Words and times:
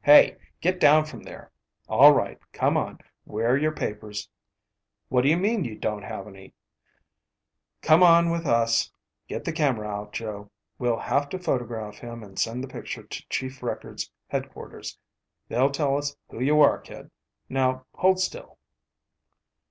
"Hey, 0.00 0.38
get 0.62 0.80
down 0.80 1.04
from 1.04 1.22
there! 1.22 1.52
All 1.86 2.12
right, 2.14 2.38
come 2.50 2.78
on. 2.78 2.98
Where're 3.24 3.58
your 3.58 3.72
papers? 3.72 4.26
What 5.10 5.20
do 5.20 5.28
you 5.28 5.36
mean 5.36 5.64
you 5.66 5.76
don't 5.76 6.00
have 6.02 6.26
any? 6.26 6.54
Come 7.82 8.02
on 8.02 8.30
with 8.30 8.46
us. 8.46 8.90
Get 9.28 9.44
the 9.44 9.52
camera 9.52 9.86
out, 9.86 10.14
Jo. 10.14 10.50
We'll 10.78 10.96
have 11.00 11.28
to 11.28 11.38
photograph 11.38 11.98
him 11.98 12.22
and 12.22 12.38
send 12.38 12.64
the 12.64 12.68
picture 12.68 13.02
to 13.02 13.28
Chief 13.28 13.62
Records 13.62 14.10
Headquarters. 14.28 14.96
They'll 15.46 15.70
tell 15.70 15.98
us 15.98 16.16
who 16.30 16.40
you 16.40 16.62
are, 16.62 16.78
kid. 16.80 17.10
Now 17.50 17.84
hold 17.96 18.18
still." 18.18 18.56